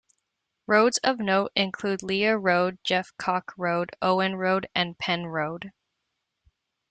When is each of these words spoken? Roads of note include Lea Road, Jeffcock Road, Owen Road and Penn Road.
Roads 0.65 0.97
of 1.03 1.19
note 1.19 1.51
include 1.55 2.01
Lea 2.01 2.29
Road, 2.31 2.79
Jeffcock 2.83 3.53
Road, 3.55 3.91
Owen 4.01 4.35
Road 4.35 4.65
and 4.73 4.97
Penn 4.97 5.27
Road. 5.27 5.71